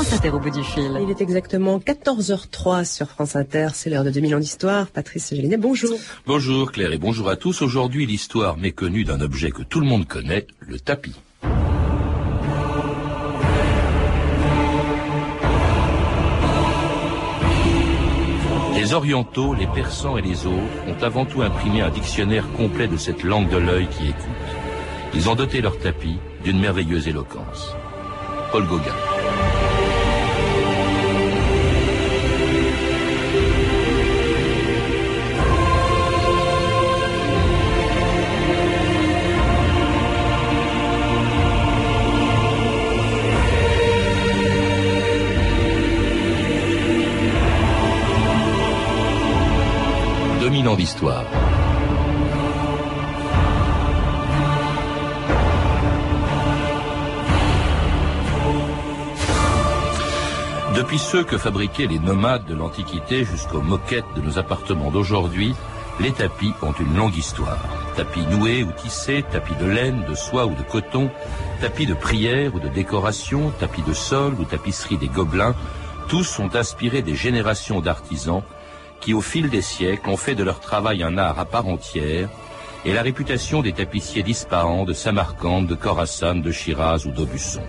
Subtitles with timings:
[0.00, 0.98] France Inter au bout du fil.
[1.02, 3.68] Il est exactement 14h03 sur France Inter.
[3.74, 4.86] C'est l'heure de 2000 ans d'histoire.
[4.86, 5.94] Patrice Gélinet, bonjour.
[6.26, 7.60] Bonjour Claire et bonjour à tous.
[7.60, 11.20] Aujourd'hui, l'histoire méconnue d'un objet que tout le monde connaît, le tapis.
[18.74, 22.96] Les orientaux, les persans et les autres ont avant tout imprimé un dictionnaire complet de
[22.96, 24.24] cette langue de l'œil qui écoute.
[25.12, 27.74] Ils ont doté leur tapis d'une merveilleuse éloquence.
[28.50, 29.19] Paul Gauguin.
[50.40, 51.24] Dominant d'histoire.
[60.74, 65.54] Depuis ceux que fabriquaient les nomades de l'Antiquité jusqu'aux moquettes de nos appartements d'aujourd'hui,
[66.00, 67.58] les tapis ont une longue histoire.
[67.96, 71.10] Tapis noués ou tissés, tapis de laine, de soie ou de coton,
[71.60, 75.54] tapis de prière ou de décoration, tapis de sol ou tapisserie des gobelins,
[76.08, 78.42] tous sont inspirés des générations d'artisans
[79.00, 82.28] qui, au fil des siècles, ont fait de leur travail un art à part entière
[82.84, 87.62] et la réputation des tapissiers d'Ispahan, de Samarcande, de Khorasan, de Shiraz ou d'Aubusson.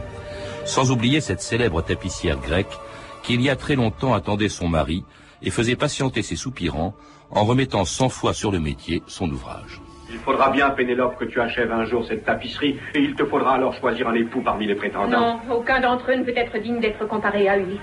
[0.66, 2.78] Sans oublier cette célèbre tapissière grecque
[3.24, 5.04] qui il y a très longtemps attendait son mari
[5.42, 6.94] et faisait patienter ses soupirants
[7.30, 9.82] en remettant cent fois sur le métier son ouvrage.
[10.10, 13.56] Il faudra bien, Pénélope, que tu achèves un jour cette tapisserie, et il te faudra
[13.56, 15.40] alors choisir un époux parmi les prétendants.
[15.48, 17.80] Non, aucun d'entre eux ne peut être digne d'être comparé à lui.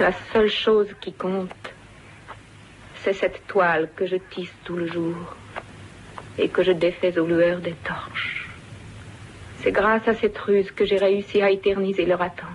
[0.00, 1.50] La seule chose qui compte,
[3.08, 5.16] c'est cette toile que je tisse tout le jour
[6.36, 8.50] et que je défais aux lueurs des torches.
[9.60, 12.48] C'est grâce à cette ruse que j'ai réussi à éterniser leur attente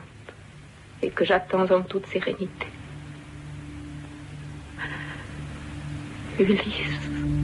[1.02, 2.68] et que j'attends en toute sérénité.
[6.38, 7.43] Ulysse.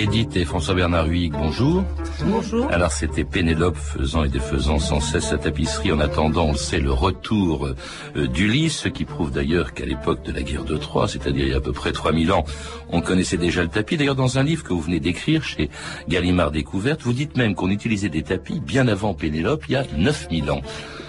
[0.00, 1.84] Edith et François-Bernard Huyghe, bonjour.
[2.24, 2.66] Bonjour.
[2.72, 6.80] Alors c'était Pénélope faisant et défaisant sans cesse sa tapisserie en attendant, on le sait,
[6.80, 7.68] le retour
[8.16, 11.50] euh, d'Ulysse, ce qui prouve d'ailleurs qu'à l'époque de la guerre de Troie, c'est-à-dire il
[11.50, 12.46] y a à peu près 3000 ans,
[12.88, 13.98] on connaissait déjà le tapis.
[13.98, 15.68] D'ailleurs dans un livre que vous venez d'écrire chez
[16.08, 19.84] Gallimard Découverte, vous dites même qu'on utilisait des tapis bien avant Pénélope, il y a
[19.98, 20.62] 9000 ans.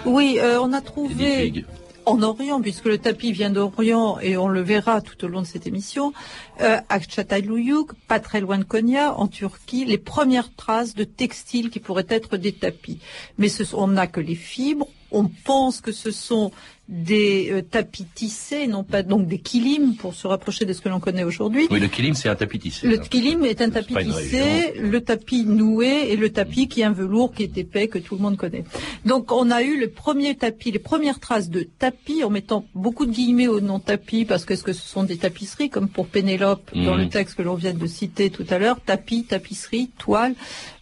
[0.04, 1.64] Oui, euh, on a trouvé.
[2.06, 5.46] En Orient, puisque le tapis vient d'Orient et on le verra tout au long de
[5.46, 6.12] cette émission,
[6.60, 11.70] euh, à Çatalhöyük, pas très loin de Konya, en Turquie, les premières traces de textiles
[11.70, 12.98] qui pourraient être des tapis.
[13.38, 14.88] Mais ce on n'a que les fibres.
[15.12, 16.50] On pense que ce sont
[16.88, 20.88] des euh, tapis tissés, non pas donc des kilim, pour se rapprocher de ce que
[20.88, 21.66] l'on connaît aujourd'hui.
[21.70, 22.86] Oui, le kilim c'est un tapis tissé.
[22.86, 26.92] Le kilim est un tapis tissé, le tapis noué et le tapis qui est un
[26.92, 28.64] velours qui est épais que tout le monde connaît.
[29.06, 33.06] Donc on a eu le premier tapis, les premières traces de tapis en mettant beaucoup
[33.06, 36.94] de guillemets au nom tapis parce que ce sont des tapisseries comme pour Pénélope dans
[36.96, 37.00] Mhm.
[37.02, 40.34] le texte que l'on vient de citer tout à l'heure, tapis, tapisserie, toile.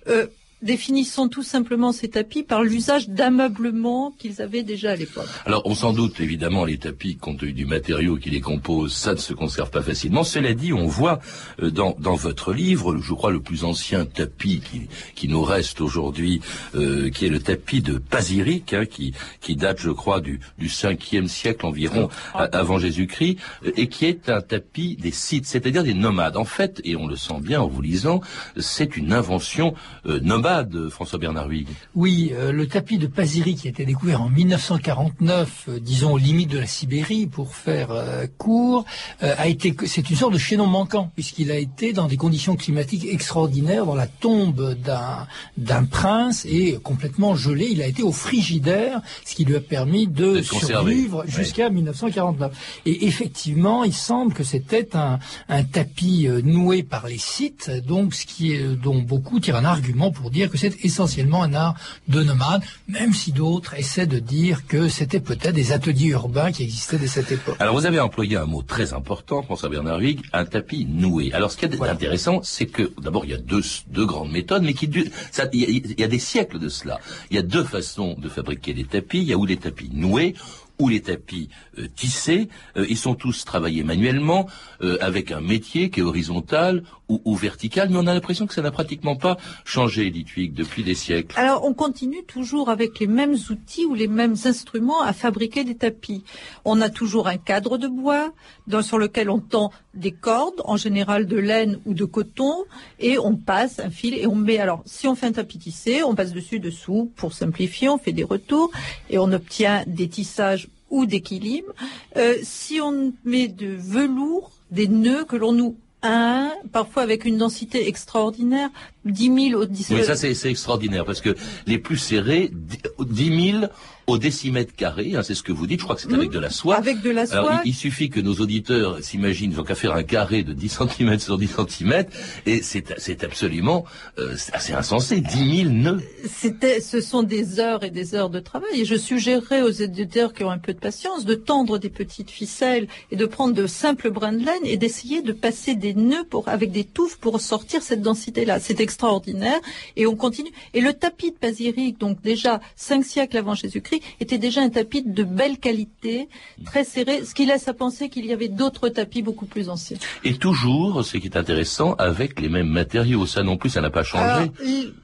[0.09, 0.27] Euh,
[0.63, 5.27] définissons tout simplement ces tapis par l'usage d'ameublement qu'ils avaient déjà à l'époque.
[5.47, 9.13] Alors, on s'en doute, évidemment, les tapis, compte tenu du matériau qui les compose, ça
[9.15, 10.25] ne se conserve pas facilement.
[10.25, 11.21] Cela dit, on voit
[11.63, 14.83] euh, dans, dans votre livre, je crois le plus ancien tapis qui,
[15.15, 16.41] qui nous reste aujourd'hui,
[16.75, 20.69] euh, qui est le tapis de Pazyrik, hein, qui, qui date, je crois, du, du
[20.69, 23.39] 5e siècle environ a- avant Jésus-Christ,
[23.77, 26.37] et qui est un tapis des Scythes, c'est-à-dire des nomades.
[26.37, 28.21] En fait, et on le sent bien en vous lisant,
[28.59, 29.75] c'est une invention
[30.07, 30.50] euh, nomade,
[30.91, 31.49] François Bernard.
[31.95, 36.19] Oui, euh, le tapis de Pasiri qui a été découvert en 1949, euh, disons aux
[36.19, 38.85] limites de la Sibérie pour faire euh, court,
[39.21, 43.07] a été c'est une sorte de chaînon manquant puisqu'il a été dans des conditions climatiques
[43.07, 49.01] extraordinaires dans la tombe d'un d'un prince et complètement gelé, il a été au frigidaire,
[49.25, 51.33] ce qui lui a permis de survivre Oui.
[51.33, 52.81] jusqu'à 1949.
[52.87, 55.19] Et effectivement, il semble que c'était un,
[55.49, 60.11] un tapis noué par les Scythes, donc ce qui est dont beaucoup tirent un argument
[60.11, 61.75] pour dire que c'est essentiellement un art
[62.09, 66.63] de nomade, même si d'autres essaient de dire que c'était peut-être des ateliers urbains qui
[66.63, 67.57] existaient dès cette époque.
[67.59, 71.33] Alors vous avez employé un mot très important, François Bernard Huyghe, un tapis noué.
[71.33, 71.93] Alors ce qui est Voilà.
[71.93, 74.89] intéressant, c'est que d'abord il y a deux, deux grandes méthodes, mais qui
[75.31, 77.01] ça- Il y, a, il y a des siècles de cela.
[77.31, 79.19] Il y a deux façons de fabriquer les tapis.
[79.19, 80.35] Il y a ou les tapis noués
[80.81, 81.49] ou les tapis
[81.79, 82.49] euh, tissés.
[82.77, 84.49] Euh, ils sont tous travaillés manuellement
[84.83, 88.63] euh, avec un métier qui est horizontal ou, vertical, mais on a l'impression que ça
[88.63, 91.37] n'a pratiquement pas changé, Huyghe, depuis des siècles.
[91.37, 95.75] Alors, on continue toujours avec les mêmes outils ou les mêmes instruments à fabriquer des
[95.75, 96.23] tapis.
[96.65, 98.33] On a toujours un cadre de bois
[98.69, 102.65] dans, sur lequel on tend des cordes, en général de laine ou de coton,
[102.99, 104.59] et on passe un fil et on met.
[104.59, 108.13] Alors, si on fait un tapis tissé, on passe dessus, dessous, pour simplifier, on fait
[108.13, 108.71] des retours
[109.09, 111.73] et on obtient des tissages ou d'équilibre.
[112.17, 117.39] Euh, si on met de velours, des nœuds que l'on noue un, parfois avec une
[117.39, 118.71] densité extraordinaire,
[119.05, 120.01] 10 000 au 10 000.
[120.01, 121.35] Oui, ça c'est extraordinaire parce que
[121.67, 122.51] les plus serrés,
[122.99, 123.65] 10 000
[124.11, 126.39] au décimètre carré, hein, c'est ce que vous dites, je crois que c'est avec de
[126.39, 126.77] la soie.
[126.77, 127.39] Avec de la soie.
[127.39, 130.79] Alors, il, suffit que nos auditeurs s'imaginent, ils ont qu'à faire un carré de 10
[130.99, 132.05] cm sur 10 cm,
[132.47, 133.85] et c'est absolument
[134.19, 136.01] euh, assez insensé, 10 000 nœuds.
[136.29, 140.33] C'était, ce sont des heures et des heures de travail, et je suggérerais aux éditeurs
[140.33, 143.67] qui ont un peu de patience de tendre des petites ficelles et de prendre de
[143.67, 147.41] simples brins de laine et d'essayer de passer des nœuds pour, avec des touffes pour
[147.41, 148.59] sortir cette densité-là.
[148.61, 149.61] C'est extraordinaire,
[149.97, 150.51] et on continue.
[150.75, 155.03] Et le tapis de Pasiric, donc déjà 5 siècles avant Jésus-Christ, était déjà un tapis
[155.03, 156.29] de belle qualité,
[156.65, 159.99] très serré, ce qui laisse à penser qu'il y avait d'autres tapis beaucoup plus anciens.
[160.25, 163.27] Et toujours, ce qui est intéressant, avec les mêmes matériaux.
[163.27, 164.51] Ça non plus, ça n'a pas changé.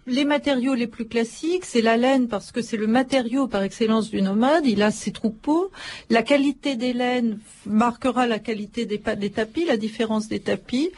[0.07, 4.11] les matériaux les plus classiques, c'est la laine parce que c'est le matériau par excellence
[4.11, 4.67] du nomade.
[4.67, 5.71] Il a ses troupeaux.
[6.11, 10.91] La qualité des laines marquera la qualité des, des tapis, la différence des tapis.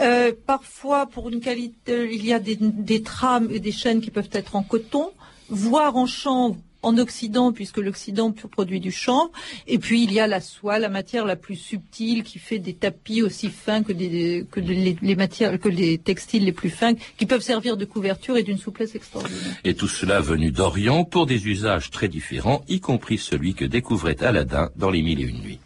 [0.00, 4.30] Euh, parfois, pour une qualité, il y a des, trames et des chaînes qui peuvent
[4.32, 5.10] être en coton,
[5.48, 9.30] voire en chanvre en Occident, puisque l'Occident produit du chanvre.
[9.66, 12.72] Et puis il y a la soie, la matière la plus subtile qui fait des
[12.72, 17.76] tapis aussi fins que, des, les, que les textiles les plus fins, qui peuvent servir
[17.76, 19.56] de couverture et d'une souplesse extraordinaire.
[19.64, 24.22] Et tout cela venu d'Orient pour des usages très différents, y compris celui que découvrait
[24.22, 25.60] Aladdin dans les Mille et Une Nuits.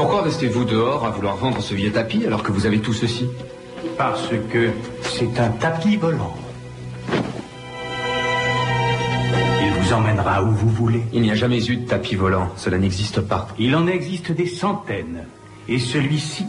[0.00, 3.26] Pourquoi restez-vous dehors à vouloir vendre ce vieux tapis alors que vous avez tout ceci
[3.98, 4.70] Parce que
[5.02, 6.34] c'est un tapis volant.
[9.92, 11.02] emmènera où vous voulez.
[11.12, 13.48] Il n'y a jamais eu de tapis volant, cela n'existe pas.
[13.58, 15.26] Il en existe des centaines,
[15.68, 16.46] et celui-ci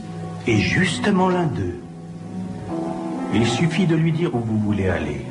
[0.47, 1.75] est justement l'un d'eux.
[3.33, 5.25] Il suffit de lui dire où vous voulez aller.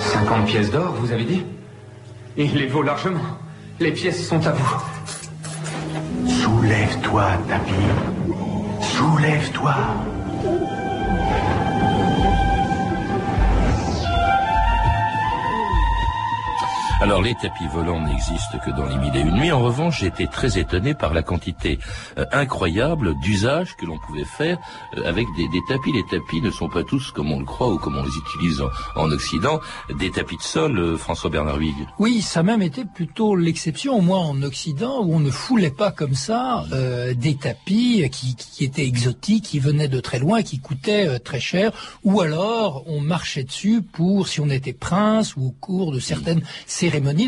[0.00, 1.44] 50 pièces d'or, vous avez dit?
[2.36, 3.38] Il les vaut largement.
[3.80, 4.82] Les pièces sont à vous.
[6.28, 7.72] Soulève-toi, tapis.
[8.82, 9.74] Soulève-toi.
[17.02, 19.50] Alors les tapis volants n'existent que dans les mille et une nuits.
[19.50, 21.78] En revanche, j'étais très étonné par la quantité
[22.18, 24.58] euh, incroyable d'usages que l'on pouvait faire
[24.98, 25.92] euh, avec des, tapis.
[25.94, 28.62] Les tapis ne sont pas tous comme on le croit ou comme on les utilise
[28.96, 29.60] en, Occident,
[29.98, 31.86] des tapis de sol, euh, François Bernard Huyghe.
[31.98, 35.70] Oui, ça a même été plutôt l'exception, au moins en Occident, où on ne foulait
[35.70, 36.64] pas comme ça
[37.14, 41.72] des tapis qui, qui, étaient exotiques, qui venaient de très loin, qui coûtaient très cher,
[42.04, 46.42] ou alors on marchait dessus pour, si on était prince ou au cours de certaines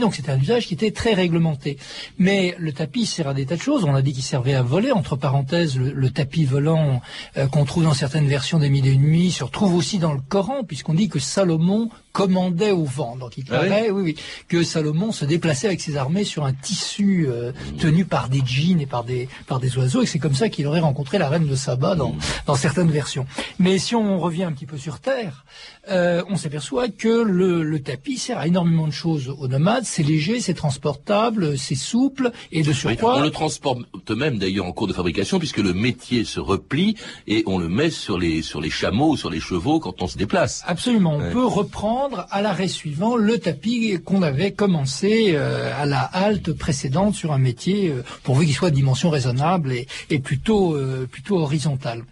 [0.00, 1.78] donc c'était un usage qui était très réglementé.
[2.18, 3.84] Mais le tapis sert à des tas de choses.
[3.84, 4.92] On a dit qu'il servait à voler.
[4.92, 7.00] Entre parenthèses, le, tapis volant
[7.36, 10.12] euh, qu'on trouve dans certaines versions des Mille et une nuits se retrouve aussi dans
[10.12, 13.16] le Coran, puisqu'on dit que Salomon commandait au vent.
[13.16, 14.16] Donc il ah paraît, oui, oui,
[14.48, 18.80] que Salomon se déplaçait avec ses armées sur un tissu euh, tenu par des djinns
[18.80, 21.46] et par des par des oiseaux, et c'est comme ça qu'il aurait rencontré la reine
[21.46, 22.14] de Saba dans,
[22.46, 23.26] dans certaines versions.
[23.58, 25.44] Mais si on revient un petit peu sur Terre,
[25.90, 29.84] euh, on s'aperçoit que le, le, tapis sert à énormément de choses aux nomades.
[29.84, 33.19] C'est léger, c'est transportable, c'est souple, et de surcroît...
[33.19, 33.78] on le transporte
[34.10, 36.96] même d'ailleurs en cours de fabrication, puisque le métier se replie
[37.26, 40.19] et on le met sur les sur les chameaux, sur les chevaux quand on se
[40.19, 40.62] déplace.
[40.66, 46.00] Absolument, on peut reprendre à l'arrêt suivant le tapis qu'on avait commencé euh, à la
[46.00, 49.72] halte précédente sur un métier euh, pourvu qu'il soit de dimension raisonnable
[50.10, 52.05] et, plutôt euh, plutôt horizontale.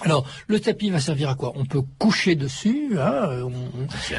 [0.00, 1.52] Alors, le tapis va servir à quoi?
[1.54, 3.48] On peut coucher dessus, hein,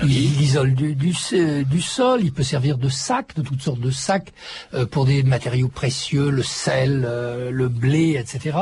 [0.03, 4.31] il, isole du, du, sol, il peut servir de sac, de toutes sortes de sacs
[4.73, 8.57] euh, pour des matériaux précieux, le sel, euh, le blé, etc.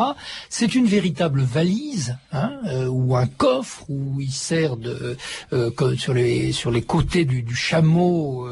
[0.49, 5.17] C'est une véritable valise hein, euh, ou un coffre où il sert de
[5.97, 8.47] sur les sur les côtés du, du chameau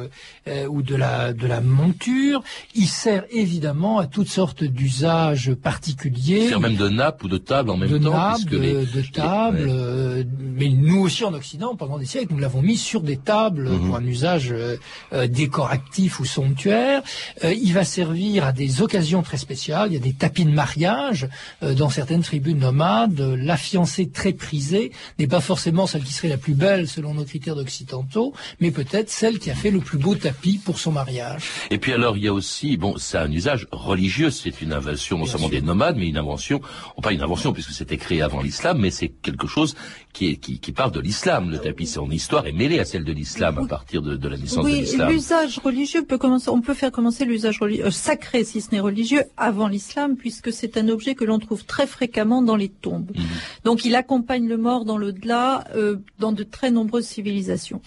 [0.69, 2.43] ou de la de la monture.
[2.75, 6.43] Il sert évidemment à toutes sortes d'usages particuliers.
[6.43, 9.67] Il sert même de nappe ou de table en même temps de, table.
[9.69, 13.69] Euh, mais nous aussi en Occident, pendant des siècles, nous l'avons mis sur des tables
[13.69, 13.87] mhm.
[13.87, 14.77] pour un usage euh,
[15.13, 17.01] euh, décoratif ou somptuaire.
[17.43, 19.89] il va servir à des occasions très spéciales.
[19.91, 21.27] Il y a des tapis de mariage
[21.61, 23.19] dans certaines tribus nomades.
[23.19, 27.23] La fiancée très prisée n'est pas forcément celle qui serait la plus belle selon nos
[27.23, 31.43] critères d'occidentaux, mais peut-être celle qui a fait le plus beau tapis pour son mariage.
[31.71, 34.29] Et puis alors il y a aussi, bon, c'est un usage religieux.
[34.31, 36.61] C'est une invention non seulement des nomades, mais une invention,
[37.01, 39.75] pas une invention puisque c'était créé avant l'islam, mais c'est quelque chose
[40.13, 41.49] qui, est, qui, qui parle de l'islam.
[41.49, 44.37] Le tapis, son histoire est mêlée à celle de l'islam à partir de, de la
[44.37, 45.11] naissance de Oui, l'islam.
[45.11, 46.49] l'usage religieux peut commencer.
[46.49, 50.51] On peut faire commencer l'usage religieux euh, sacré, si ce n'est religieux, avant l'islam, puisque
[50.51, 53.11] c'est un objet que l'on trouve très fréquemment dans les tombes.
[53.15, 53.23] Mhm.
[53.65, 57.81] Donc, il accompagne le mort dans l'au-delà, euh, dans de très nombreuses civilisations.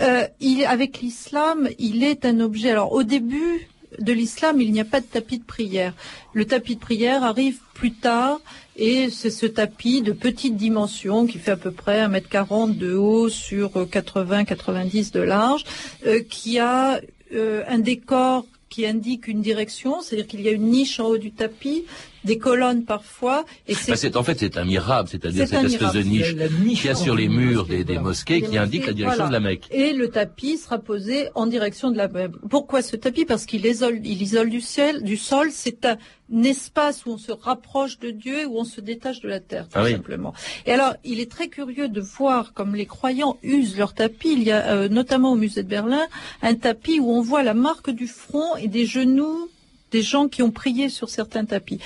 [0.00, 2.70] Euh, il, avec l'islam, il est un objet.
[2.70, 3.68] Alors, au début
[4.00, 5.94] de l'islam, il n'y a pas de tapis de prière.
[6.32, 8.40] Le tapis de prière arrive plus tard
[8.76, 13.28] et c'est ce tapis de petite dimension qui fait à peu près 1m40 de haut
[13.28, 15.64] sur 80-90 de large,
[16.06, 17.00] euh, qui a
[17.34, 21.18] euh, un décor qui indique une direction, c'est-à-dire qu'il y a une niche en haut
[21.18, 21.84] du tapis,
[22.24, 25.66] des colonnes parfois, et Bah, c'est en fait c'est un miracle, c'est-à-dire C'est cette un
[25.66, 29.24] espèce de niche qu'il y a sur les murs des, mosquées qui indique la direction
[29.24, 29.38] voilà.
[29.38, 29.66] de la Mecque.
[29.70, 32.38] Et le tapis sera posé en direction de la Bible.
[32.48, 33.24] Pourquoi ce tapis?
[33.24, 35.48] Parce qu'il isole, il isole du ciel, du sol.
[35.50, 35.96] C'est un
[36.44, 39.72] espace où on se rapproche de Dieu, où on se détache de la terre, tout
[39.74, 39.92] Ah oui.
[39.92, 40.32] simplement.
[40.66, 44.32] Et alors, il est très curieux de voir comme les croyants usent leur tapis.
[44.32, 46.06] Il y a euh, notamment au musée de Berlin
[46.42, 49.48] un tapis où on voit la marque du front et des genoux
[49.90, 51.78] des gens qui ont prié sur certains tapis.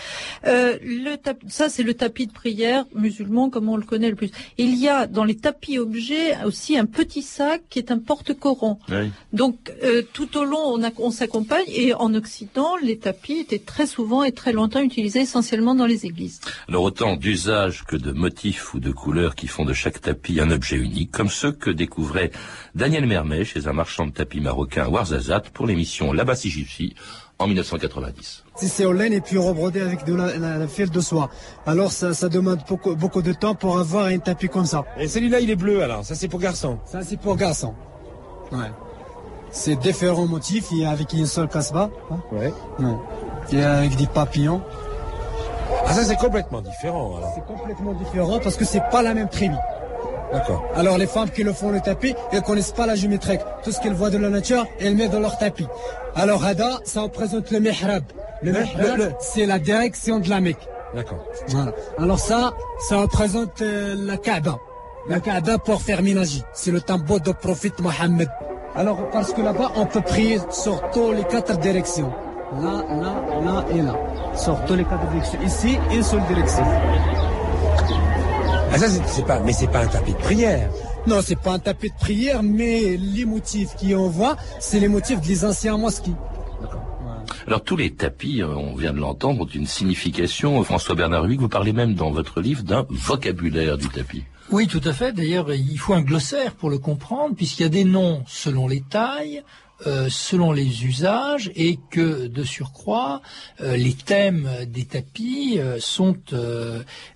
[0.47, 4.17] Euh, le tap- ça, c'est le tapis de prière musulman comme on le connaît le
[4.17, 4.31] plus.
[4.59, 8.79] Il y a dans les tapis objets aussi un petit sac qui est un porte-coran.
[8.91, 9.11] Oui.
[9.33, 13.87] Donc euh, tout au long, on, on s'accompagne et en Occident, les tapis étaient très
[13.87, 16.41] souvent et très longtemps utilisés essentiellement dans les églises.
[16.69, 20.51] Alors autant d'usages que de motifs ou de couleurs qui font de chaque tapis un
[20.51, 22.31] objet unique, comme ceux que découvrait
[22.75, 26.95] Daniel Mermet chez un marchand de tapis marocain à Ouarzazate pour l'émission Labassi Gypsy
[27.45, 28.45] en 1990.
[28.57, 31.29] C'est en laine et puis rebrodé avec de la, la- la fil de soie.
[31.67, 34.85] Alors ça, ça demande beaucoup, beaucoup de temps pour avoir un tapis comme ça.
[34.99, 36.05] Et celui-là, il est bleu alors.
[36.05, 36.79] Ça, c'est pour garçon.
[36.87, 37.75] Ça c'est pour garçon.
[38.53, 38.71] Ouais.
[39.51, 41.91] C'est différents motifs, il y a avec une seule casse-bas.
[42.11, 42.19] hein.
[42.33, 42.53] Ouais.
[42.81, 42.95] Ouais.
[43.53, 44.63] Et avec des papillons.
[45.87, 47.33] Ah, ça, c'est complètement différent alors.
[47.35, 49.55] C'est complètement différent parce que c'est pas la même tribu.
[50.35, 50.65] D'accord.
[50.75, 53.39] Alors les femmes qui le font le tapis, elles connaissent pas la géométrie.
[53.63, 55.67] Tout ce qu'elles voient de la nature, elles mettent dans leur tapis.
[56.17, 58.03] Alors Hada, ça représente le mihrab.
[58.43, 60.69] Le mihrab, c'est la direction de la Mecque.
[60.93, 61.25] D'accord.
[61.49, 61.73] Voilà.
[61.99, 62.53] Alors ça,
[62.89, 64.59] ça représente euh, la Kaaba.
[65.09, 66.43] La Kaaba pour faire ménager.
[66.53, 68.29] C'est le tambour du prophète Mohammed.
[68.75, 72.13] Alors parce que là-bas, on peut prier sur toutes les quatre directions.
[72.61, 73.15] Là, là,
[73.45, 73.95] là et là.
[74.35, 75.41] Sur toutes les quatre directions.
[75.43, 76.65] Ici, une seule direction.
[78.75, 80.69] Ah, ça, c'est- pas, mais c'est pas un tapis de prière.
[81.07, 85.21] Non, c'est pas un tapis de prière, mais les motifs qu'on voit, c'est les motifs
[85.21, 86.11] des anciens mosquées.
[87.47, 90.63] Alors tous les tapis, euh, on vient de l'entendre, ont une signification.
[90.65, 94.25] François Bernard Huyghe, vous parlez même dans votre livre d'un vocabulaire du tapis.
[94.51, 95.13] Oui, tout à fait.
[95.13, 98.81] D'ailleurs, il faut un glossaire pour le comprendre, puisqu'il y a des noms selon les
[98.83, 99.43] tailles,
[99.89, 103.21] euh, selon les usages, et que de surcroît,
[103.61, 106.17] euh, les thèmes des tapis euh, sont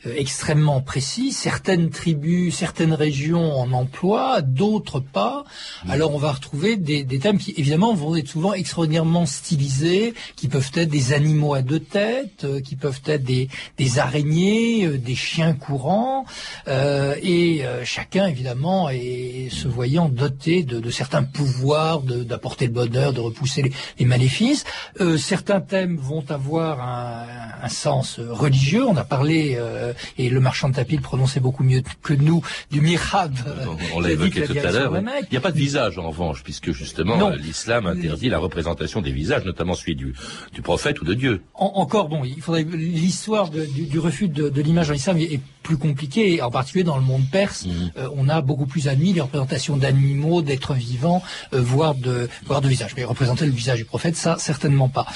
[0.05, 1.31] extrêmement précis.
[1.33, 5.45] Certaines tribus, certaines régions en emploient, d'autres pas.
[5.89, 10.49] Alors, on va retrouver des, des thèmes qui, évidemment, vont être souvent extraordinairement stylisés, qui
[10.49, 15.55] peuvent être des animaux à deux têtes, qui peuvent être des, des araignées, des chiens
[15.55, 16.25] courants,
[16.67, 22.03] et chacun, évidemment, est se voyant doté de, de certains pouvoirs,
[22.49, 24.65] d'apporter le bonheur, de repousser les, les maléfices.
[25.01, 27.27] Euh, certains thèmes vont avoir un,
[27.63, 28.85] un sens euh, religieux.
[28.87, 32.43] On a parlé, euh, et le marchand de tapis le prononçait beaucoup mieux que nous,
[32.71, 33.35] du mihrab.
[33.47, 34.93] euh, On l'a indique évoqué tout à l'heure.
[34.97, 39.03] Il n'y a pas de visage en revanche, puisque justement euh, l'islam interdit la représentation
[39.03, 40.15] des visages, notamment celui du,
[40.55, 41.43] du prophète ou de Dieu.
[41.55, 45.41] En- encore, bon, il faudrait l'histoire du, du refus de, de l'image l'islam est, est
[45.69, 47.67] plus compliquée, et en particulier dans le monde perse,
[47.99, 51.23] euh, on a beaucoup plus admis les représentations d'animaux, d'êtres vivants,
[51.53, 52.95] euh, voire de voire de visages.
[52.97, 55.07] Mais représenter le visage du prophète, ça certainement pas.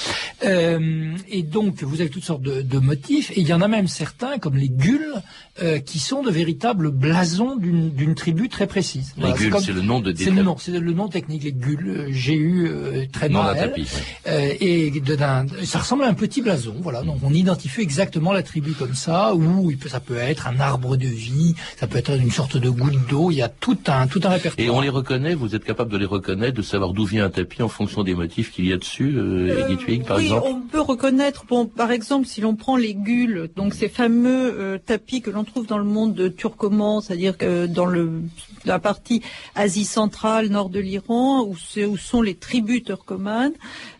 [0.45, 3.67] Euh, et donc, vous avez toutes sortes de, de motifs, et il y en a
[3.67, 5.15] même certains, comme les gules,
[5.85, 9.13] qui sont de véritables blasons d'une tribu très précise.
[9.17, 12.07] Les gules, c'est le nom de c'est le nom, c'est le nom technique, les gules,
[12.09, 13.73] G-U, euh, très mal.
[14.25, 15.17] et de-
[15.63, 17.03] ça ressemble à un petit blason, voilà.
[17.03, 21.07] Donc on identifie exactement la tribu comme ça, ou ça peut être un arbre de
[21.07, 23.31] vie, ça peut être une sorte de goutte d'eau.
[23.31, 24.65] Il y a tout un tout un répertoire.
[24.67, 27.29] Et on les reconnaît, vous êtes capable de les reconnaître, de savoir d'où vient un
[27.29, 30.47] tapis en fonction des motifs qu'il y a dessus, euh, Edith Huyghe, par oui, exemple
[30.47, 34.77] on peut reconnaître, bon, par exemple, si l'on prend les gules, donc ces fameux euh,
[34.77, 38.21] tapis que l'on trouve dans le monde de turcoman, c'est-à-dire que dans le
[38.65, 39.21] la partie
[39.55, 43.51] Asie centrale, nord de l'Iran, où, c'est- où sont les tribus turcomanes,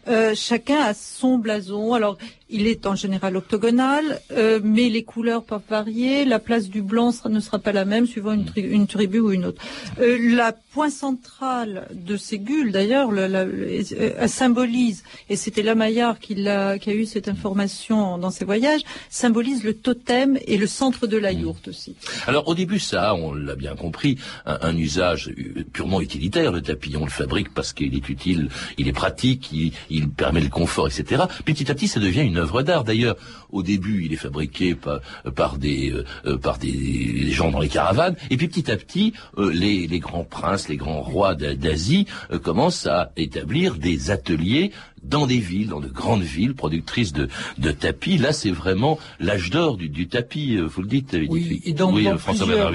[0.07, 1.93] Euh, chacun a son blason.
[1.93, 2.17] Alors,
[2.49, 6.23] il est en général octogonal, euh, mais les couleurs peuvent varier.
[6.25, 9.19] La place du blanc sera- ne sera pas la même suivant une, tri- une tribu
[9.19, 9.61] ou une autre.
[9.99, 13.11] Euh, la point central de ces gules, d'ailleurs,
[14.27, 19.63] symbolise, et c'était Lamaillard qui, l'a- qui a eu cette information dans ses voyages, symbolise
[19.63, 21.95] le totem et le centre de la yourte aussi.
[22.27, 25.33] Alors au début, ça, a, on l'a bien compris, un, un usage
[25.71, 26.51] purement utilitaire.
[26.51, 30.41] Le tapis, on le fabrique parce qu'il est utile, il est pratique, il, il permet
[30.41, 31.23] le confort, etc.
[31.45, 32.83] Petit à petit, ça devient une œuvre d'art.
[32.83, 33.15] D'ailleurs,
[33.51, 34.99] au début, il est fabriqué par,
[35.35, 39.13] par des euh, euh, par des, gens dans les caravanes, et puis petit à petit,
[39.37, 44.11] euh, les, les grands princes, les grands rois d'A- d'Asie euh, commencent à établir des
[44.11, 44.71] ateliers
[45.03, 48.17] dans des villes, dans de grandes villes productrices de, de tapis.
[48.17, 51.15] Là, c'est vraiment l'âge d'or du, du tapis, euh, vous le dites.
[51.29, 52.71] Oui, et dans, oui, dans euh, François plusieurs.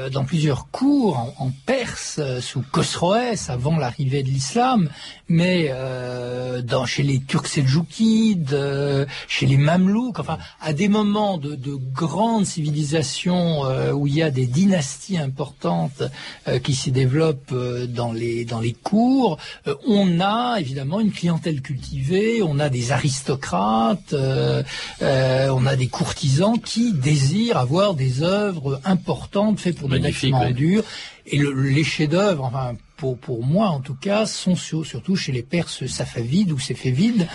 [0.00, 4.88] Euh, dans plusieurs cours en, Perse, euh, sous Khosroès, avant l'arrivée de l'islam,
[5.28, 11.38] mais euh, dans, chez les Turcs seldjoukides, euh, chez les Mamelouks, enfin, à des moments
[11.38, 16.02] de, de grandes civilisations où il y a des dynasties importantes
[16.62, 17.54] qui s'y développent
[17.88, 19.38] dans les dans les cours,
[19.86, 26.92] on a évidemment une clientèle cultivée, on a des aristocrates, on a des courtisans qui
[26.92, 30.54] désirent avoir des œuvres importantes faites pour bâtiments oui.
[30.54, 30.84] durs.
[31.26, 35.32] Et le- les chefs-d'œuvre, enfin pour pour moi en tout cas, sont sur- surtout chez
[35.32, 37.26] les Perses safavides ou séfévides,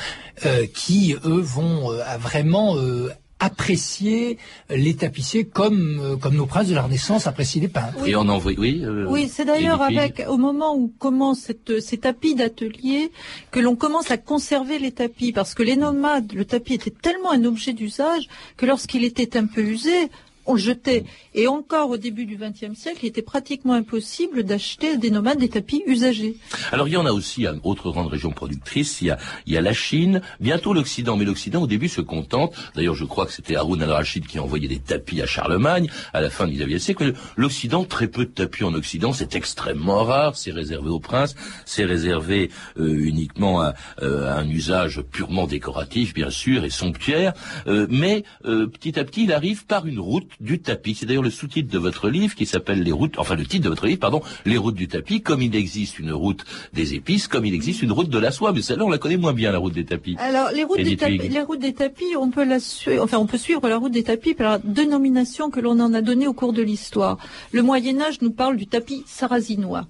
[0.45, 3.09] euh, qui eux vont euh, vraiment euh,
[3.39, 4.37] apprécier
[4.69, 8.05] les tapissiers comme euh, comme nos princes de la Renaissance apprécient les peintres.
[8.07, 8.81] Et on envoie, oui.
[8.83, 13.11] euh, Oui, c'est d'ailleurs avec au moment où commence cette, ces tapis d'atelier
[13.51, 17.31] que l'on commence à conserver les tapis parce que les nomades, le tapis était tellement
[17.31, 20.09] un objet d'usage que lorsqu'il était un peu usé,
[20.45, 21.03] on jetait.
[21.33, 25.49] Et encore au début du XXe siècle, il était pratiquement impossible d'acheter des nomades des
[25.49, 26.37] tapis usagés.
[26.71, 29.53] Alors il y en a aussi à autre grande région productrice, il y a, il
[29.53, 33.25] y a la Chine, bientôt l'Occident, mais l'Occident au début se contente, d'ailleurs je crois
[33.25, 36.81] que c'était Haroun al-Rachid qui envoyait des tapis à Charlemagne à la fin du XIXe
[36.81, 41.35] siècle, l'Occident, très peu de tapis en Occident, c'est extrêmement rare, c'est réservé aux princes,
[41.65, 47.33] c'est réservé euh, uniquement à, euh, un usage purement décoratif bien sûr et somptuaire,
[47.67, 51.23] Euh, mais euh, petit à petit il arrive par une route du tapis, c'est d'ailleurs
[51.23, 53.99] le sous-titre de votre livre qui s'appelle les routes, enfin le titre de votre livre,
[53.99, 57.81] pardon, les routes du tapis, comme il existe une route des épices, comme il existe
[57.81, 59.85] une route de la soie, mais celle-là on la connaît moins bien la route des
[59.85, 60.15] tapis.
[60.19, 61.31] Alors les routes, des tapis, Huyghe.
[61.31, 64.03] les routes des tapis, on peut la suivre, enfin on peut suivre la route des
[64.03, 67.17] tapis par la dénomination que l'on en a donnée au cours de l'histoire.
[67.51, 69.87] Le Moyen Âge nous parle du tapis sarrasinois.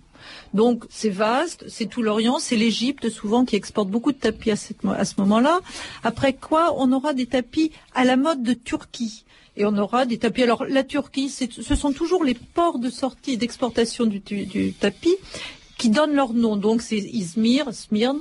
[0.53, 4.55] Donc c'est vaste, c'est tout l'Orient, c'est l'Égypte souvent qui exporte beaucoup de tapis à,
[4.55, 5.59] cette- à ce moment-là.
[6.03, 9.23] Après quoi, on aura des tapis à la mode de Turquie.
[9.57, 10.43] Et on aura des tapis.
[10.43, 15.15] Alors la Turquie, ce sont toujours les ports de sortie d'exportation du- du tapis
[15.77, 16.55] qui donnent leur nom.
[16.55, 18.19] Donc c'est Izmir, Smyrne,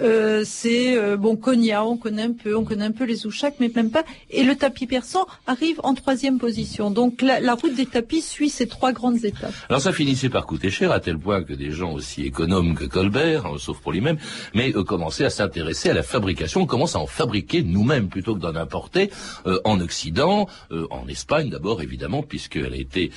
[0.00, 3.56] euh, c'est euh, bon Konya, on connaît un peu, on connaît un peu les Ouchaks,
[3.60, 4.04] mais même pas.
[4.30, 6.90] Et le tapis persan arrive en troisième position.
[6.90, 9.54] Donc la, route des tapis suit ces trois grandes étapes.
[9.68, 12.84] Alors ça finissait par coûter cher à tel point que des gens aussi économes que
[12.84, 14.18] Colbert, hein, sauf pour lui-même,
[14.54, 16.66] mais euh, commençaient à s'intéresser à la fabrication.
[16.70, 19.10] On à en fabriquer nous-mêmes plutôt que d'en importer
[19.46, 23.10] euh, en Occident, en Espagne d'abord évidemment puisqu'elle a été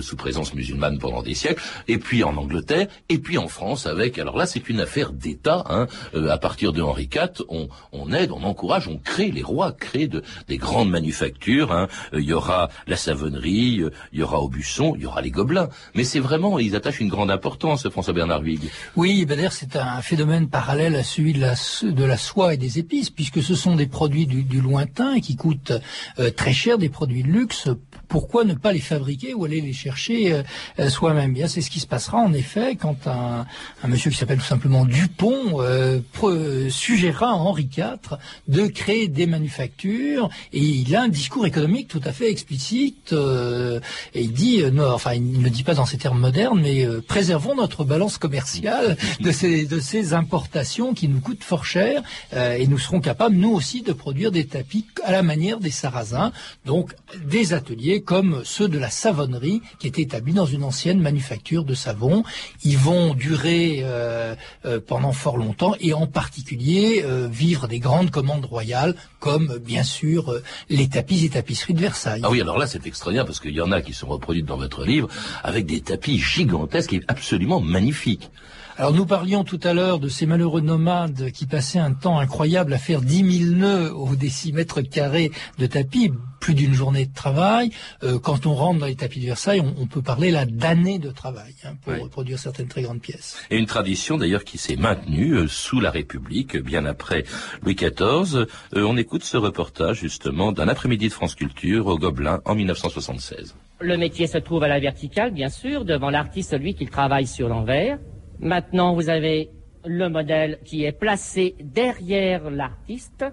[0.00, 4.18] sous présence musulmane pendant des siècles, et puis en Angleterre, et puis en France avec.
[4.18, 5.64] Alors là c'est une affaire d'État.
[5.68, 9.42] Hein, euh, à partir de Henri IV, on, on aide, on encourage, on crée les
[9.42, 11.72] rois créent de, des grandes manufactures.
[11.72, 11.88] hein.
[12.12, 15.30] Euh, Il y aura la savonnerie, euh, il y aura Aubusson, il y aura les
[15.30, 15.68] gobelins.
[15.94, 18.70] Mais c'est vraiment, ils attachent une grande importance, François Bernard Huyghe.
[18.96, 22.56] Oui, ben d'ailleurs, c'est un phénomène parallèle à celui de la, de la soie et
[22.56, 25.72] des épices, puisque ce sont des produits du, du lointain qui coûtent
[26.18, 27.68] euh, très cher, des produits de luxe.
[28.08, 30.42] Pourquoi ne pas les fabriquer ou aller les chercher euh,
[30.78, 31.32] euh, soi-même?
[31.32, 33.46] Bien, c'est ce qui se passera en effet quand un,
[33.86, 39.26] monsieur qui s'appelle tout simplement Dupont euh, pre- suggérera à Henri IV de créer des
[39.26, 43.80] manufactures et il a un discours économique tout à fait explicite euh,
[44.14, 46.86] et il dit, euh, enfin il ne le dit pas dans ces termes modernes, mais
[46.86, 52.02] euh, préservons notre balance commerciale de ces, de ces importations qui nous coûtent fort cher
[52.32, 55.70] euh, et nous serons capables nous aussi de produire des tapis à la manière des
[55.70, 56.32] Sarrasins,
[56.64, 61.64] donc des ateliers comme ceux de la savonnerie qui étaient établis dans une ancienne manufacture
[61.64, 62.22] de savon.
[62.64, 68.10] Ils vont durer euh, euh, pendant fort longtemps et en particulier euh, vivre des grandes
[68.10, 70.34] commandes royales comme bien sûr
[70.68, 72.20] les tapis et tapisseries de Versailles.
[72.24, 74.56] Ah oui, alors là c'est extraordinaire parce qu'il y en a qui sont reproduites dans
[74.56, 75.08] votre livre
[75.42, 78.30] avec des tapis gigantesques et absolument magnifiques.
[78.76, 82.72] Alors nous parlions tout à l'heure de ces malheureux nomades qui passaient un temps incroyable
[82.72, 86.10] à faire 10 000 nœuds au décimètre carré de tapis,
[86.40, 87.70] plus d'une journée de travail.
[88.02, 90.98] Euh, quand on rentre dans les tapis de Versailles, on, on peut parler là d'années
[90.98, 92.00] de travail hein, pour Oui.
[92.00, 93.36] reproduire certaines très grandes pièces.
[93.48, 97.22] Et une tradition d'ailleurs qui s'est maintenue euh, sous la République, bien après
[97.62, 98.34] Louis XIV.
[98.38, 98.46] Euh,
[98.84, 103.54] on écoute ce reportage justement d'un après-midi de France Culture au Gobelin en 1976.
[103.80, 107.48] Le métier se trouve à la verticale, bien sûr, devant l'artiste, celui qui travaille sur
[107.48, 107.98] l'envers.
[108.44, 109.48] Maintenant, vous avez
[109.86, 113.24] le modèle qui est placé derrière l'artiste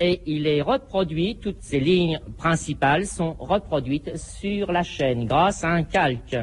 [0.00, 5.68] et il est reproduit, toutes ces lignes principales sont reproduites sur la chaîne grâce à
[5.68, 6.36] un calque.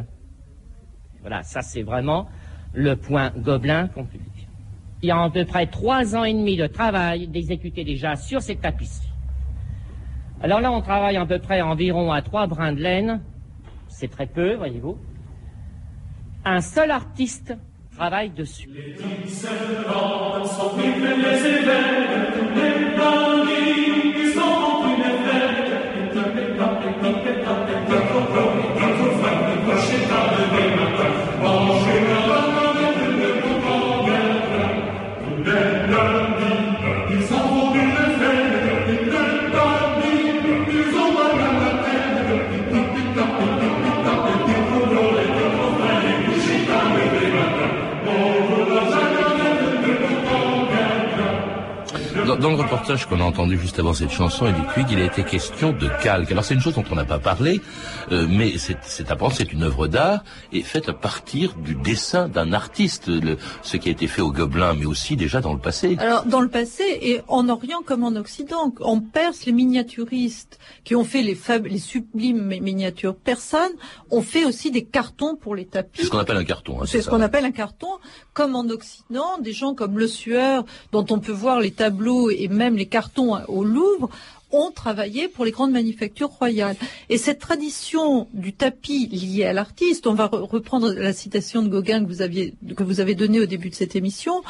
[1.19, 2.29] Voilà, ça c'est vraiment
[2.73, 4.47] le point Gobelin qu'on publie.
[5.01, 8.41] Il y a à peu près trois ans et demi de travail d'exécuter déjà sur
[8.41, 9.11] cette tapisserie.
[10.41, 13.21] Alors là, on travaille à peu près environ à trois brins de laine.
[13.89, 14.97] C'est très peu, voyez-vous.
[16.45, 17.53] Un seul artiste
[17.97, 18.69] travaille dessus.
[52.39, 55.23] Dans le reportage qu'on a entendu juste avant cette chanson, Edith Puig, il a été
[55.23, 56.31] question de calque.
[56.31, 57.61] Alors c'est une chose dont on n'a pas parlé,
[58.11, 60.23] euh, mais c'est c'est apparent, c'est une œuvre d'art
[60.53, 64.31] et faite à partir du dessin d'un artiste, le- ce qui a été fait au
[64.31, 65.95] Gobelin, mais aussi déjà dans le passé.
[65.99, 70.95] Alors, dans le passé, et en Orient comme en Occident, en Perse, les miniaturistes qui
[70.95, 73.71] ont fait les, fab- les sublimes mi- miniatures persanes
[74.11, 75.99] ont fait aussi des cartons pour les tapis.
[76.01, 76.81] C'est ce qu'on appelle un carton.
[76.81, 77.87] hein, C'est ce qu'on appelle un carton,
[78.33, 82.47] comme en Occident, des gens comme Le Sueur, dont on peut voir les tableaux et
[82.47, 84.09] même les cartons au Louvre,
[84.51, 86.77] ont travaillé pour les grandes manufactures royales.
[87.09, 91.67] Et cette tradition du tapis lié à l'artiste, on va re- reprendre la citation de
[91.67, 94.43] Gauguin que vous aviez que vous avez donnée au début de cette émission,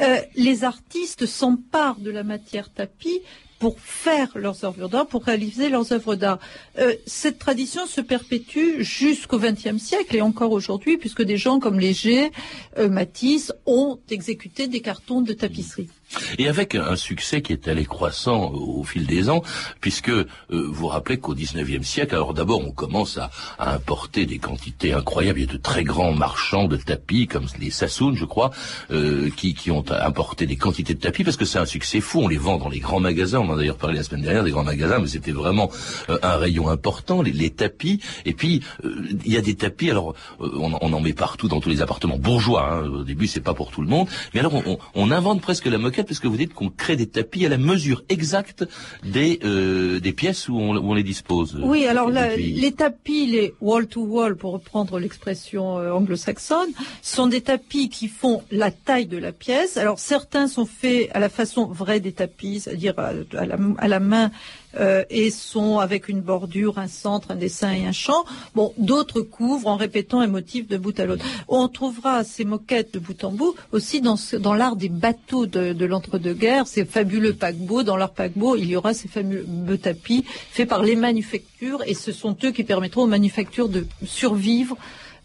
[0.00, 3.20] euh, les artistes s'emparent de la matière tapis
[3.58, 6.40] pour faire leurs œuvres d'art, pour réaliser leurs œuvres d'art.
[6.78, 11.78] Euh, cette tradition se perpétue jusqu'au XXe siècle et encore aujourd'hui, puisque des gens comme
[11.78, 12.32] Léger,
[12.78, 15.90] euh, Matisse ont exécuté des cartons de tapisserie.
[16.38, 19.42] Et avec un succès qui est allé croissant au fil des ans,
[19.80, 24.38] puisque euh, vous rappelez qu'au 19e siècle, alors d'abord on commence à, à importer des
[24.38, 28.24] quantités incroyables, il y a de très grands marchands de tapis, comme les Sassoon je
[28.24, 28.50] crois,
[28.90, 32.20] euh, qui, qui ont importé des quantités de tapis, parce que c'est un succès fou,
[32.20, 34.44] on les vend dans les grands magasins, on en a d'ailleurs parlé la semaine dernière
[34.44, 35.70] des grands magasins, mais c'était vraiment
[36.10, 39.90] euh, un rayon important, les, les tapis, et puis euh, il y a des tapis,
[39.90, 43.26] alors euh, on, on en met partout dans tous les appartements bourgeois, hein, au début
[43.26, 46.20] c'est pas pour tout le monde, mais alors on- on invente presque la moquette, parce
[46.20, 48.64] que vous dites qu'on crée des tapis à la mesure exacte
[49.04, 51.58] des, euh, des pièces où on, où on les dispose.
[51.62, 52.60] Oui, alors là, pays.
[52.60, 56.70] les tapis, les wall to wall, pour reprendre l'expression euh, anglo-saxonne,
[57.02, 59.76] sont des tapis qui font la taille de la pièce.
[59.76, 63.88] Alors certains sont faits à la façon vraie des tapis, c'est-à-dire à, à la, à
[63.88, 64.30] la main,
[64.78, 68.24] euh, et sont avec une bordure, un centre, un dessin et un champ.
[68.54, 71.24] Bon, d'autres couvrent en répétant un motif de bout à l'autre.
[71.48, 75.72] On trouvera ces moquettes de bout en bout aussi dans, dans l'art des bateaux de,
[75.72, 77.82] de l'entre-deux-guerres, ces fabuleux paquebots.
[77.82, 82.12] Dans leur paquebot, il y aura ces fameux tapis faits par les manufactures et ce
[82.12, 84.76] sont eux qui permettront aux manufactures de survivre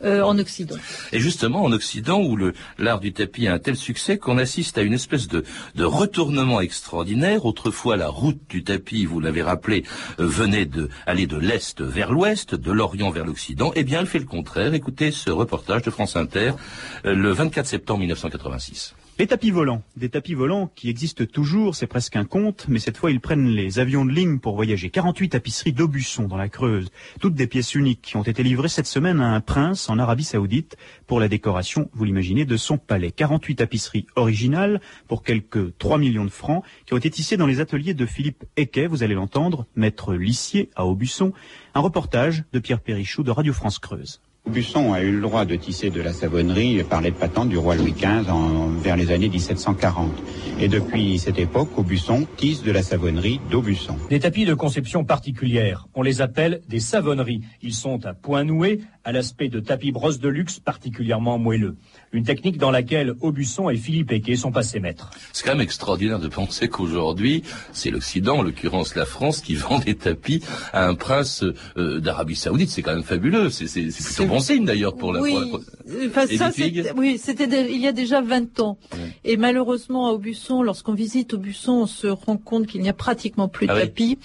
[0.03, 0.33] euh.
[1.11, 2.37] Et justement, en Occident, où
[2.77, 5.43] l'art du tapis a un tel succès qu'on assiste à une espèce de,
[5.75, 7.45] de retournement extraordinaire.
[7.45, 9.83] Autrefois, la route du tapis, vous l'avez rappelé,
[10.19, 13.71] euh, venait de aller de l'est vers l'ouest, de l'orient vers l'occident.
[13.75, 14.73] Eh bien, elle fait le contraire.
[14.73, 16.51] Écoutez ce reportage de France Inter,
[17.05, 18.93] euh, le 24 septembre 1986.
[19.19, 22.97] Les tapis volants, des tapis volants qui existent toujours, c'est presque un conte, mais cette
[22.97, 24.91] fois ils prennent les avions de ligne pour voyager.
[24.91, 28.85] 48 tapisseries d'Aubusson dans la Creuse, toutes des pièces uniques qui ont été livrées cette
[28.85, 30.77] semaine à un prince en Arabie Saoudite
[31.07, 33.09] pour la décoration, vous l'imaginez, de son palais.
[33.09, 37.59] 48 tapisseries originales pour quelques 3 millions de francs qui ont été tissées dans les
[37.59, 41.33] ateliers de Philippe Equet, vous allez l'entendre, maître lissier à Aubusson.
[41.73, 44.21] Un reportage de Pierre Perrichou de Radio France Creuse.
[44.51, 47.75] Aubusson a eu le droit de tisser de la savonnerie par l'aide patente du roi
[47.75, 50.09] Louis XV en- vers les années 1740.
[50.61, 53.97] Et depuis cette époque, Aubusson tisse de la savonnerie d'Aubusson.
[54.09, 55.87] Des tapis de conception particulière.
[55.95, 57.41] On les appelle des savonneries.
[57.61, 61.75] Ils sont à point noué, à l'aspect de tapis brosse de luxe particulièrement moelleux.
[62.13, 65.11] Une technique dans laquelle Aubusson et Philippe Equet sont passés maîtres.
[65.33, 69.79] C'est quand même extraordinaire de penser qu'aujourd'hui, c'est l'Occident, en l'occurrence la France, qui vend
[69.79, 71.43] des tapis à un prince
[71.77, 72.69] euh, d'Arabie Saoudite.
[72.69, 73.49] C'est quand même fabuleux.
[73.49, 75.21] C'est plutôt bon bon signe d'ailleurs pour la.
[75.21, 76.51] Oui, pour la- enfin, ça,
[76.95, 78.77] oui, c'était il y a déjà 20 ans.
[79.23, 83.47] Et malheureusement, à Aubusson, lorsqu'on visite Aubusson, on se rend compte qu'il n'y a pratiquement
[83.47, 83.81] plus de Ah oui.
[83.81, 84.19] tapis.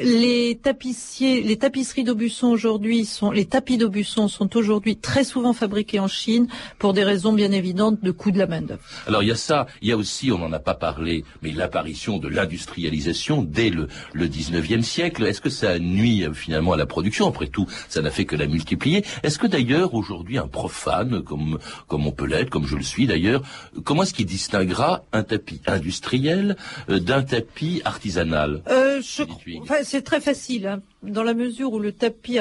[0.00, 6.00] Les tapissiers, les tapisseries d'Aubusson aujourd'hui sont, les tapis d'Aubusson sont aujourd'hui très souvent fabriqués
[6.00, 6.48] en Chine
[6.78, 8.80] pour des raisons bien évidentes de coût de la main d'œuvre.
[9.06, 11.50] Alors il y a ça, il y a aussi, on n'en a pas parlé, mais
[11.52, 15.24] l'apparition de l'industrialisation dès le, le 19e siècle.
[15.26, 17.26] Est-ce que ça nuit euh, finalement à la production?
[17.28, 19.04] Après tout, ça n'a fait que la multiplier.
[19.22, 23.06] Est-ce que d'ailleurs aujourd'hui un profane, comme, comme on peut l'être, comme je le suis
[23.06, 23.40] d'ailleurs,
[23.84, 26.56] comment est-ce qu'il distinguera un tapis industriel
[26.90, 28.62] euh, d'un tapis artisanal?
[28.68, 29.22] Euh, je
[29.62, 32.38] enfin, c'est très facile, hein, dans la mesure où le tapis,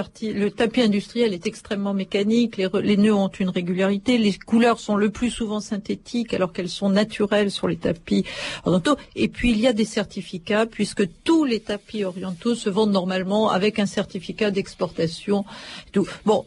[0.82, 5.60] industriel est extrêmement mécanique, les, nœuds ont une régularité, les couleurs sont le plus souvent
[5.60, 8.26] synthétiques alors qu'elles sont naturelles sur les tapis
[8.66, 8.98] orientaux.
[9.16, 13.50] Et puis il y a des certificats puisque tous les tapis orientaux se vendent normalement
[13.50, 15.46] avec un certificat d'exportation.
[16.26, 16.46] Bon,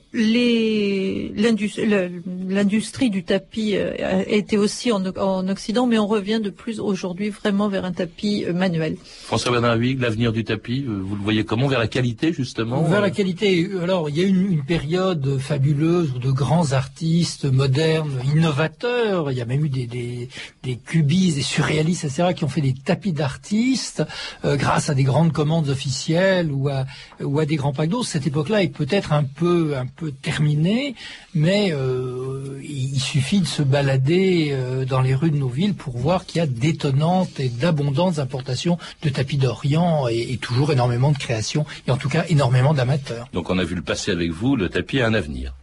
[2.48, 7.30] l'industrie du tapis euh, été aussi en, en Occident, mais on revient de plus aujourd'hui
[7.30, 8.96] vraiment vers un tapis euh, manuel.
[9.24, 11.88] François Bernard l'avenir du tapis, euh, vous le voyez comment Vers la
[12.32, 13.68] justement Vers la qualité.
[13.82, 19.38] Alors, il y a une, une période fabuleuse où de grands artistes modernes, innovateurs, il
[19.38, 20.28] y a même eu des, des,
[20.62, 24.02] des cubistes, des surréalistes, etc., qui ont fait des tapis d'artistes
[24.44, 26.86] euh, grâce à des grandes commandes officielles ou à,
[27.22, 28.02] ou à des grands packs d'eau.
[28.02, 30.94] Cette époque-là est peut-être un peu, un peu terminée,
[31.34, 35.74] mais euh, il il suffit de se balader euh, dans les rues de nos villes
[35.74, 40.72] pour voir qu'il y a d'étonnantes et d'abondantes importations de tapis d'Orient et, et toujours
[40.72, 43.28] énormément de créations et en tout cas énormément d'amateurs.
[43.32, 45.54] Donc on a vu le passé avec vous, le tapis a un avenir.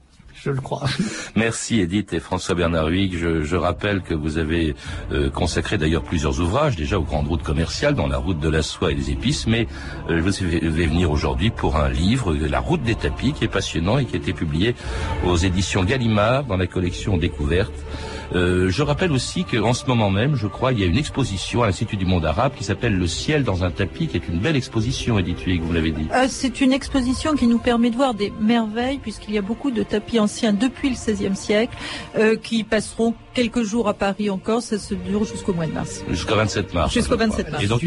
[0.44, 0.84] Je le crois.
[1.36, 3.18] Merci Edith et François Bernard Huyghe.
[3.18, 4.76] Je, je rappelle que vous avez
[5.12, 8.62] euh, consacré d'ailleurs plusieurs ouvrages déjà aux grandes routes commerciales, dans la route de la
[8.62, 9.68] soie et des épices, mais
[10.10, 13.46] euh, je vous vais vais venir aujourd'hui pour un livre, La route des tapis, qui
[13.46, 14.76] est passionnant et qui a été publié
[15.26, 17.74] aux éditions Gallimard dans la collection Découverte.
[18.34, 21.64] Euh, je rappelle aussi qu'en ce moment même, je crois, il y a une exposition
[21.64, 24.40] à l'Institut du monde arabe qui s'appelle Le ciel dans un tapis, qui est une
[24.40, 26.08] belle exposition, Edith Huyghe, vous l'avez dit.
[26.14, 29.72] Euh, c'est une exposition qui nous permet de voir des merveilles, puisqu'il y a beaucoup
[29.72, 31.76] de tapis anciens depuis le XVIe siècle,
[32.18, 34.62] euh, qui passeront quelques jours à Paris encore.
[34.64, 36.04] Ça se dure jusqu'au mois de mars.
[36.10, 36.92] Jusqu'au 27 mars.
[36.94, 37.64] Jusqu'au 27 mars.
[37.64, 37.82] Et donc,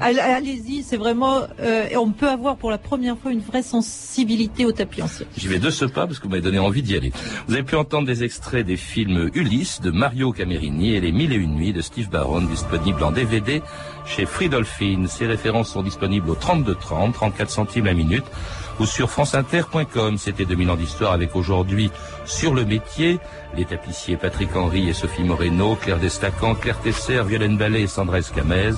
[0.00, 1.40] All- Allez-y, c'est vraiment.
[1.60, 5.26] euh, on peut avoir pour la première fois une vraie sensibilité au tapis ancien.
[5.36, 7.12] J'y vais de ce pas parce que vous m'avez donné envie d'y aller.
[7.46, 11.32] Vous avez pu entendre des extraits des films Ulysse de Mario Camerini et Les Mille
[11.32, 13.62] et Une Nuits de Steve Barron disponibles en DVD
[14.04, 15.06] chez Fridolfin.
[15.08, 18.24] Ces références sont disponibles au 32 30, 34 centimes la minute
[18.78, 20.18] ou sur franceinter.com.
[20.18, 21.90] C'était 2000 ans d'histoire avec aujourd'hui
[22.24, 23.18] sur le métier
[23.56, 28.18] les tapissiers Patrick Henry et Sophie Moreno, Claire Destacan, Claire Tesser, Violaine Ballet et Sandra
[28.18, 28.72] Escamez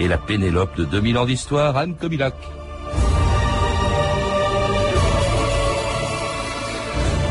[0.00, 2.34] et la Pénélope de 2000 ans d'histoire, Anne Kobilac.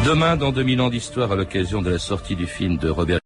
[0.06, 3.23] Demain, dans 2000 ans d'histoire, à l'occasion de la sortie du film de Robert